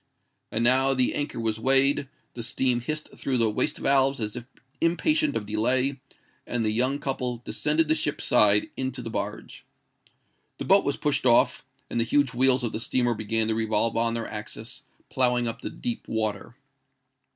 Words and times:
And 0.51 0.63
now 0.63 0.95
the 0.95 1.13
anchor 1.13 1.39
was 1.39 1.59
weighed; 1.59 2.09
the 2.33 2.41
steam 2.41 2.81
hissed 2.81 3.15
through 3.15 3.37
the 3.37 3.51
waste 3.51 3.77
valves 3.77 4.19
as 4.19 4.35
if 4.35 4.47
impatient 4.81 5.35
of 5.35 5.45
delay; 5.45 5.99
and 6.47 6.65
the 6.65 6.71
young 6.71 6.97
couple 6.97 7.37
descended 7.45 7.87
the 7.87 7.93
ship's 7.93 8.23
side 8.25 8.71
into 8.75 9.03
the 9.03 9.11
barge. 9.11 9.63
The 10.57 10.65
boat 10.65 10.83
was 10.85 10.97
pushed 10.97 11.27
off—and 11.27 11.99
the 11.99 12.03
huge 12.03 12.33
wheels 12.33 12.63
of 12.63 12.71
the 12.71 12.79
steamer 12.79 13.13
began 13.13 13.47
to 13.49 13.53
revolve 13.53 13.95
on 13.95 14.15
their 14.15 14.27
axis, 14.27 14.81
ploughing 15.09 15.47
up 15.47 15.61
the 15.61 15.69
deep 15.69 16.07
water. 16.07 16.55